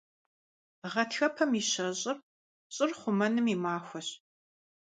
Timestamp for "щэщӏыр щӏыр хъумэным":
1.69-3.47